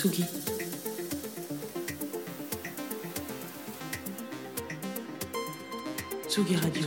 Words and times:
Tsugi. 0.00 0.24
Tsugi 6.26 6.56
Radio. 6.56 6.86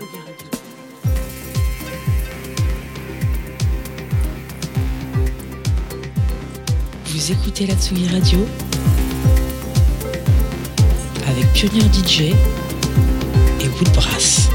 Vous 7.05 7.31
écoutez 7.31 7.67
la 7.67 7.75
Tsugi 7.75 8.07
Radio 8.07 8.39
avec 11.27 11.53
Pionnier 11.53 11.81
DJ 11.93 12.33
et 13.61 13.69
Woodbrass. 13.77 14.52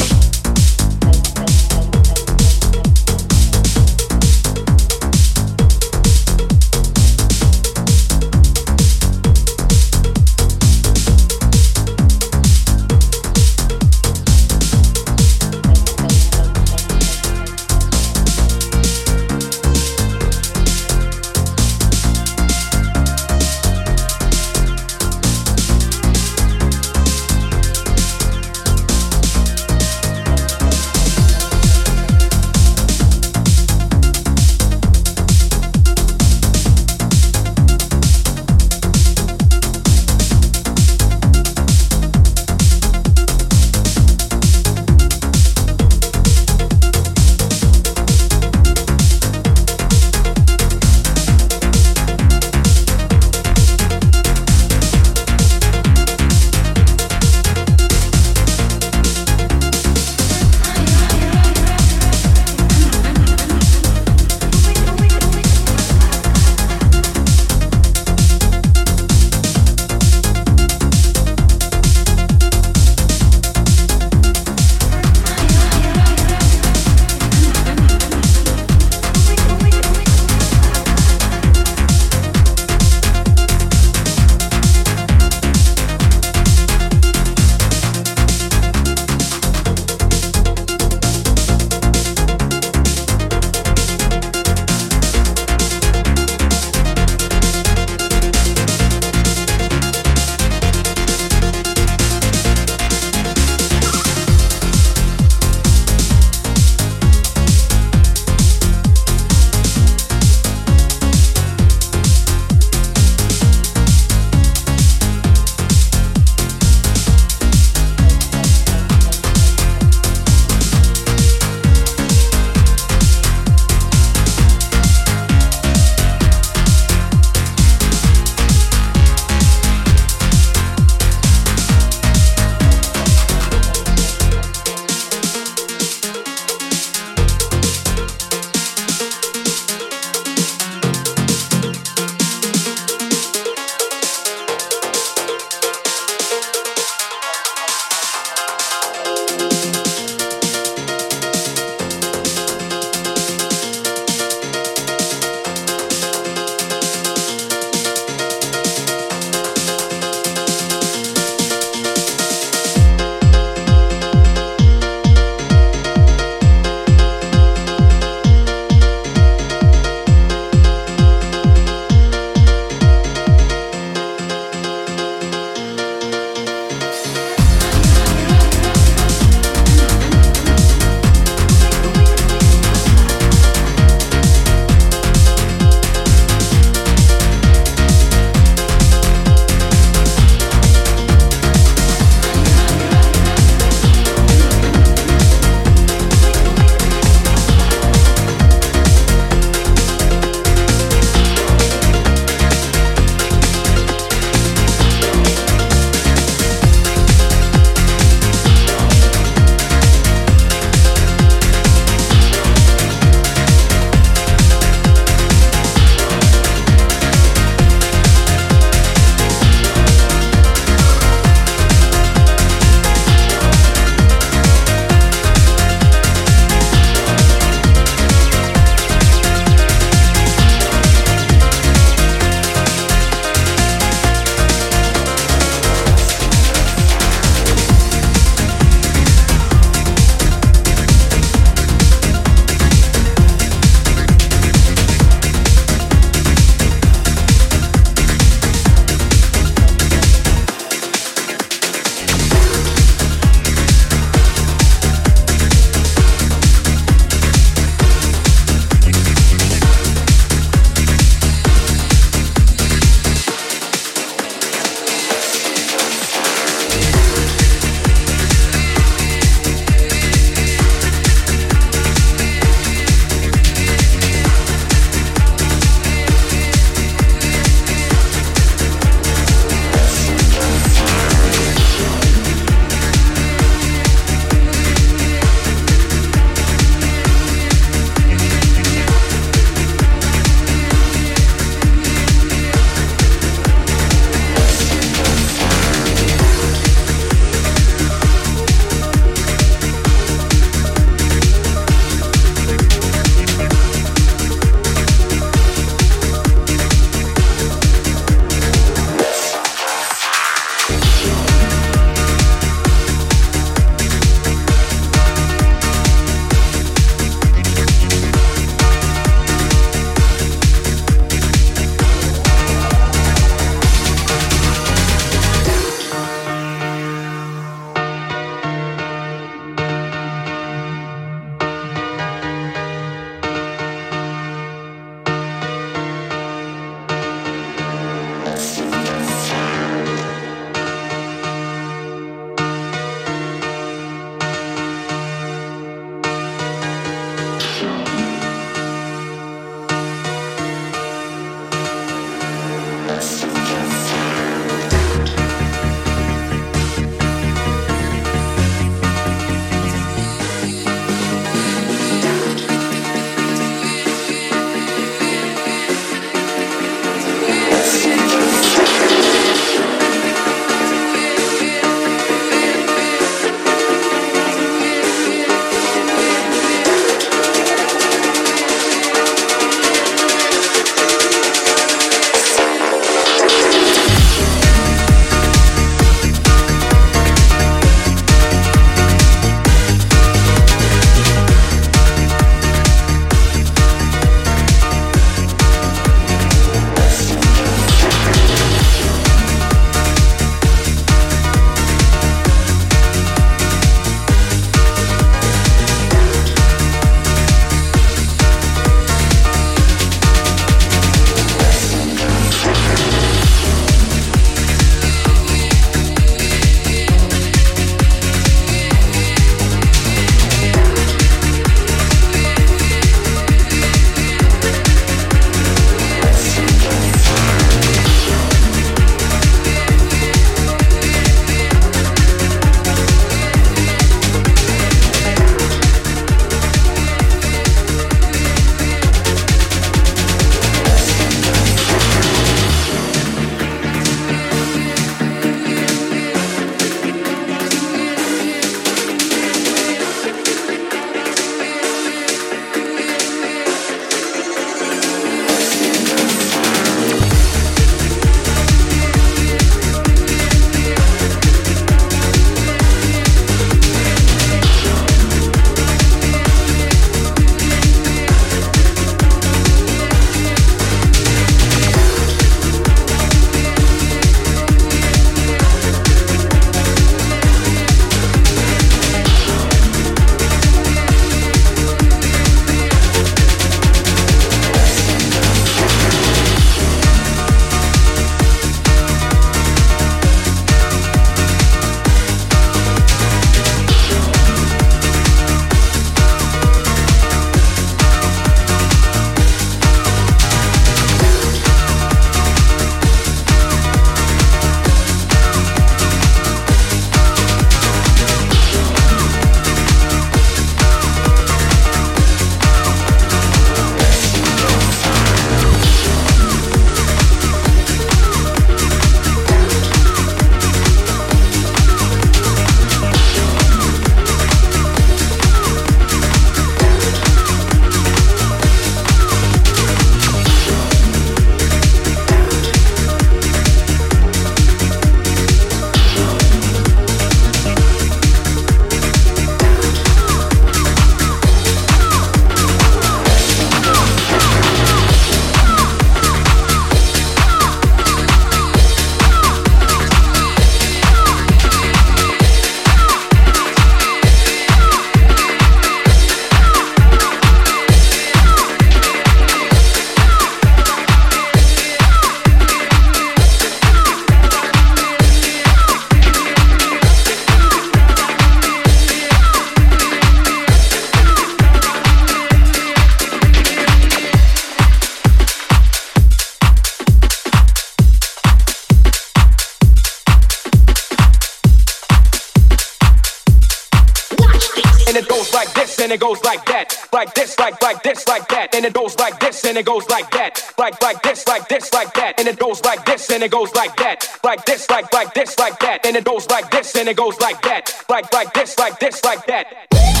And 585.91 586.01
it 586.01 586.05
goes 586.05 586.23
like 586.23 586.45
that, 586.45 586.87
like 586.93 587.13
this, 587.13 587.37
like 587.37 587.61
like 587.61 587.83
this, 587.83 588.07
like 588.07 588.25
that, 588.29 588.55
and 588.55 588.63
it 588.63 588.73
goes 588.73 588.97
like 588.97 589.19
this, 589.19 589.43
and 589.43 589.57
it 589.57 589.65
goes 589.65 589.89
like 589.89 590.09
that, 590.11 590.53
like 590.57 590.81
like 590.81 591.03
this, 591.03 591.27
like 591.27 591.49
this, 591.49 591.73
like 591.73 591.93
that, 591.95 592.17
and 592.17 592.29
it 592.29 592.39
goes 592.39 592.63
like 592.63 592.85
this, 592.85 593.11
and 593.11 593.21
it 593.21 593.29
goes 593.31 593.53
like 593.55 593.75
that, 593.75 594.07
like 594.23 594.45
this, 594.45 594.69
like 594.69 594.93
like 594.93 595.13
this, 595.13 595.37
like 595.37 595.59
that, 595.59 595.85
and 595.85 595.97
it 595.97 596.05
goes 596.05 596.29
like 596.29 596.49
this, 596.49 596.75
and 596.77 596.87
it 596.87 596.95
goes 596.95 597.19
like 597.19 597.41
that, 597.41 597.83
like 597.89 598.13
like 598.13 598.33
this, 598.33 598.57
like 598.57 598.79
this, 598.79 599.03
like 599.03 599.25
that. 599.25 600.00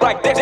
Like 0.00 0.22
this, 0.22 0.38